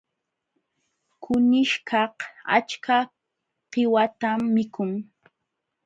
Kunishkaq 1.23 2.15
achka 2.57 2.97
qiwatam 3.71 4.39
mikun. 4.55 4.91